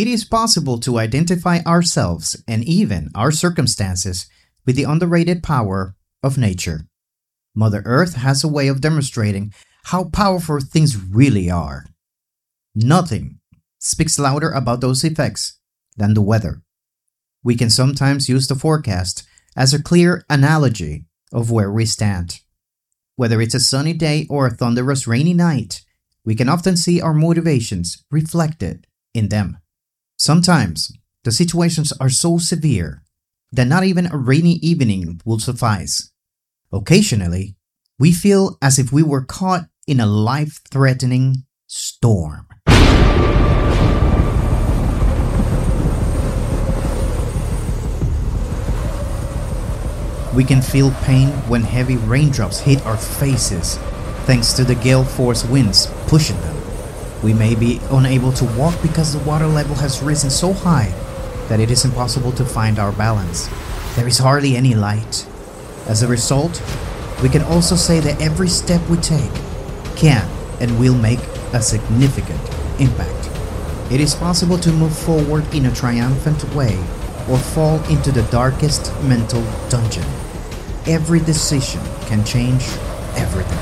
[0.00, 4.26] it is possible to identify ourselves and even our circumstances
[4.64, 6.86] with the underrated power of nature.
[7.54, 9.52] Mother Earth has a way of demonstrating
[9.84, 11.84] how powerful things really are.
[12.74, 13.40] Nothing
[13.78, 15.58] speaks louder about those effects
[15.98, 16.62] than the weather.
[17.44, 19.24] We can sometimes use the forecast
[19.54, 22.40] as a clear analogy of where we stand.
[23.16, 25.82] Whether it's a sunny day or a thunderous rainy night,
[26.24, 29.58] we can often see our motivations reflected in them.
[30.20, 30.92] Sometimes
[31.24, 33.02] the situations are so severe
[33.52, 36.12] that not even a rainy evening will suffice.
[36.70, 37.56] Occasionally,
[37.98, 42.46] we feel as if we were caught in a life threatening storm.
[50.36, 53.78] We can feel pain when heavy raindrops hit our faces,
[54.26, 56.59] thanks to the gale force winds pushing them.
[57.22, 60.88] We may be unable to walk because the water level has risen so high
[61.48, 63.48] that it is impossible to find our balance.
[63.96, 65.26] There is hardly any light.
[65.86, 66.62] As a result,
[67.22, 69.32] we can also say that every step we take
[69.96, 70.26] can
[70.60, 71.20] and will make
[71.52, 72.40] a significant
[72.80, 73.28] impact.
[73.92, 76.78] It is possible to move forward in a triumphant way
[77.28, 80.06] or fall into the darkest mental dungeon.
[80.86, 82.62] Every decision can change
[83.16, 83.58] everything.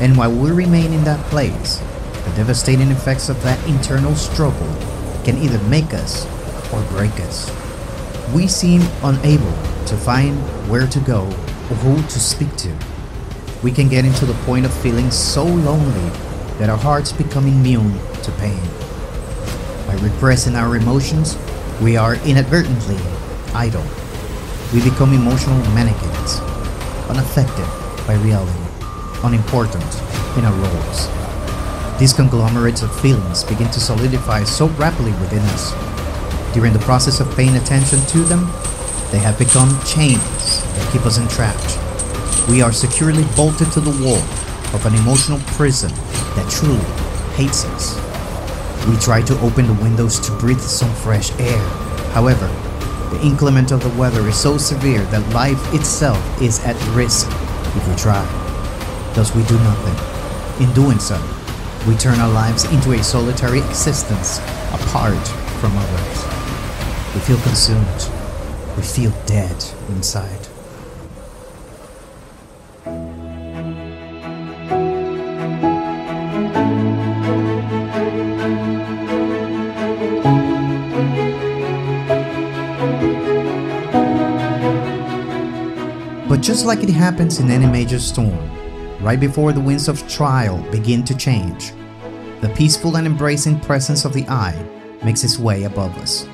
[0.00, 1.80] And while we remain in that place,
[2.26, 4.68] the devastating effects of that internal struggle
[5.24, 6.26] can either make us
[6.72, 7.50] or break us.
[8.34, 9.52] We seem unable
[9.86, 10.36] to find
[10.68, 12.76] where to go or who to speak to.
[13.62, 16.10] We can get into the point of feeling so lonely
[16.58, 18.60] that our hearts become immune to pain.
[19.86, 21.38] By repressing our emotions,
[21.80, 22.98] we are inadvertently
[23.54, 23.84] idle.
[24.74, 26.40] We become emotional mannequins,
[27.08, 27.66] unaffected
[28.06, 28.66] by reality,
[29.22, 29.84] unimportant
[30.36, 31.25] in our roles.
[31.98, 35.72] These conglomerates of feelings begin to solidify so rapidly within us.
[36.52, 38.46] During the process of paying attention to them,
[39.10, 41.78] they have become chains that keep us entrapped.
[42.50, 44.20] We are securely bolted to the wall
[44.74, 45.90] of an emotional prison
[46.36, 46.84] that truly
[47.34, 47.96] hates us.
[48.86, 51.58] We try to open the windows to breathe some fresh air.
[52.12, 52.46] However,
[53.10, 57.26] the inclement of the weather is so severe that life itself is at risk
[57.74, 58.22] if we try.
[59.14, 60.66] Thus, we do nothing.
[60.66, 61.16] In doing so,
[61.86, 64.38] we turn our lives into a solitary existence
[64.72, 65.26] apart
[65.60, 66.24] from others.
[67.14, 68.10] We feel consumed.
[68.76, 70.48] We feel dead inside.
[86.28, 88.55] But just like it happens in any major storm,
[89.06, 91.70] right before the winds of trial begin to change,
[92.40, 94.60] the peaceful and embracing presence of the eye
[95.04, 96.26] makes its way above us.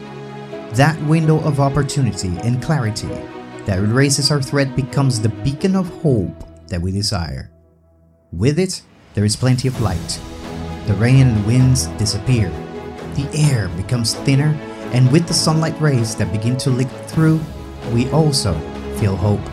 [0.78, 3.08] That window of opportunity and clarity
[3.66, 7.50] that erases our threat becomes the beacon of hope that we desire.
[8.32, 8.80] With it,
[9.12, 10.18] there is plenty of light.
[10.86, 12.48] The rain and winds disappear.
[13.16, 14.58] The air becomes thinner,
[14.94, 17.38] and with the sunlight rays that begin to leak through,
[17.92, 18.54] we also
[18.96, 19.51] feel hope.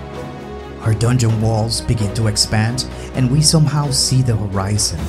[0.82, 5.00] Our dungeon walls begin to expand, and we somehow see the horizon.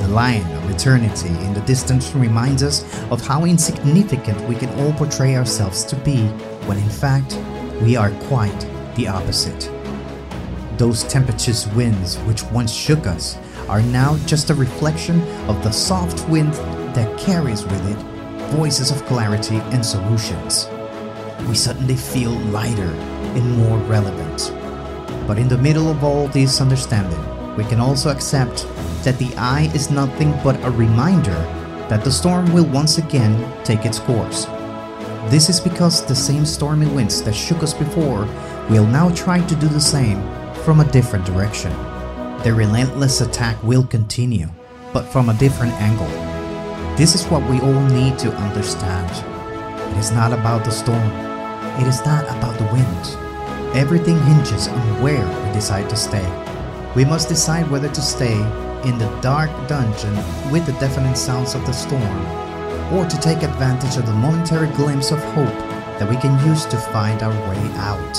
[0.00, 4.92] The line of eternity in the distance reminds us of how insignificant we can all
[4.94, 6.26] portray ourselves to be,
[6.66, 7.38] when in fact,
[7.82, 8.66] we are quite
[8.96, 9.70] the opposite.
[10.78, 13.36] Those tempestuous winds which once shook us
[13.68, 16.54] are now just a reflection of the soft wind
[16.94, 18.14] that carries with it
[18.54, 20.68] voices of clarity and solutions.
[21.48, 22.92] We suddenly feel lighter
[23.34, 24.63] and more relevant.
[25.26, 27.18] But in the middle of all this understanding,
[27.56, 28.66] we can also accept
[29.04, 31.38] that the eye is nothing but a reminder
[31.88, 33.34] that the storm will once again
[33.64, 34.46] take its course.
[35.30, 38.26] This is because the same stormy winds that shook us before
[38.68, 40.22] will now try to do the same
[40.64, 41.72] from a different direction.
[42.42, 44.48] The relentless attack will continue,
[44.92, 46.08] but from a different angle.
[46.96, 49.10] This is what we all need to understand.
[49.92, 51.10] It is not about the storm,
[51.80, 53.23] it is not about the wind.
[53.74, 56.24] Everything hinges on where we decide to stay.
[56.94, 58.36] We must decide whether to stay
[58.88, 60.14] in the dark dungeon
[60.52, 62.26] with the deafening sounds of the storm,
[62.92, 65.58] or to take advantage of the momentary glimpse of hope
[65.98, 68.14] that we can use to find our way out.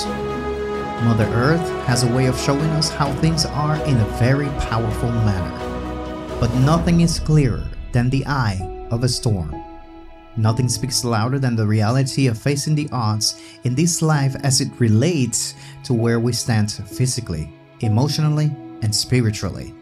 [1.04, 5.10] Mother Earth has a way of showing us how things are in a very powerful
[5.10, 6.38] manner.
[6.38, 8.60] But nothing is clearer than the eye
[8.90, 9.65] of a storm.
[10.36, 14.68] Nothing speaks louder than the reality of facing the odds in this life as it
[14.78, 15.54] relates
[15.84, 17.50] to where we stand physically,
[17.80, 19.74] emotionally, and spiritually.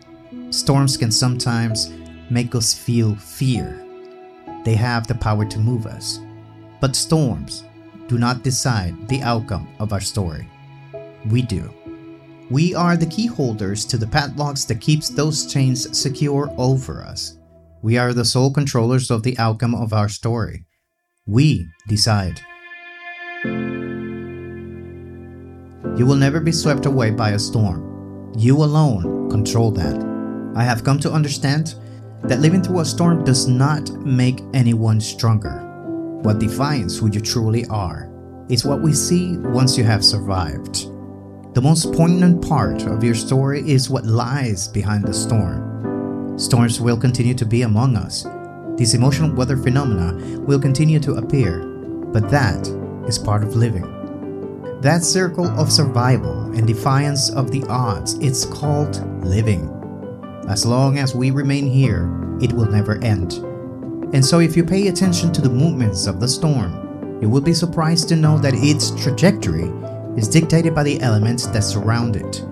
[0.50, 1.92] Storms can sometimes
[2.30, 3.80] make us feel fear.
[4.64, 6.20] they have the power to move us.
[6.80, 7.64] But storms
[8.08, 10.48] do not decide the outcome of our story.
[11.30, 11.72] We do.
[12.50, 17.36] We are the key holders to the padlocks that keeps those chains secure over us.
[17.84, 20.64] We are the sole controllers of the outcome of our story.
[21.26, 22.40] We decide.
[25.94, 28.32] You will never be swept away by a storm.
[28.38, 30.02] You alone control that.
[30.56, 31.74] I have come to understand
[32.22, 35.60] that living through a storm does not make anyone stronger.
[36.22, 38.10] What defines who you truly are
[38.48, 40.86] is what we see once you have survived.
[41.54, 45.73] The most poignant part of your story is what lies behind the storm.
[46.36, 48.26] Storms will continue to be among us.
[48.76, 51.64] These emotional weather phenomena will continue to appear,
[52.12, 52.66] but that
[53.06, 53.90] is part of living.
[54.80, 59.70] That circle of survival and defiance of the odds, it's called living.
[60.48, 62.10] As long as we remain here,
[62.40, 63.34] it will never end.
[64.12, 67.54] And so, if you pay attention to the movements of the storm, you will be
[67.54, 69.72] surprised to know that its trajectory
[70.16, 72.44] is dictated by the elements that surround it.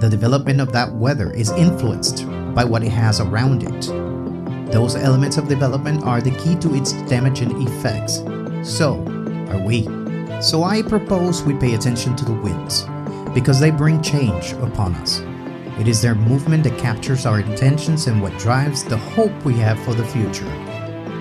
[0.00, 2.24] The development of that weather is influenced
[2.54, 4.72] by what it has around it.
[4.72, 8.22] Those elements of development are the key to its damaging effects.
[8.62, 9.02] So
[9.50, 9.88] are we.
[10.40, 12.86] So I propose we pay attention to the winds,
[13.34, 15.20] because they bring change upon us.
[15.80, 19.80] It is their movement that captures our intentions and what drives the hope we have
[19.80, 20.46] for the future.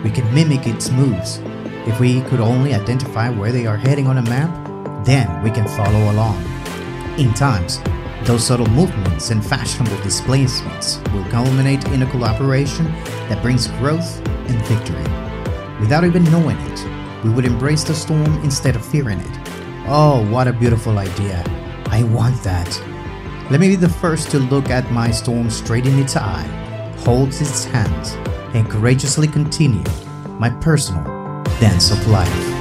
[0.03, 1.39] We can mimic its moves.
[1.87, 5.67] If we could only identify where they are heading on a map, then we can
[5.67, 6.43] follow along.
[7.17, 7.79] In times,
[8.27, 12.85] those subtle movements and fashionable displacements will culminate in a collaboration
[13.29, 15.01] that brings growth and victory.
[15.79, 19.39] Without even knowing it, we would embrace the storm instead of fearing it.
[19.87, 21.41] Oh, what a beautiful idea.
[21.85, 22.67] I want that.
[23.49, 26.43] Let me be the first to look at my storm straight in its eye,
[27.05, 28.11] hold its hands,
[28.53, 29.85] and courageously continue
[30.37, 31.05] my personal
[31.61, 32.56] dance of life.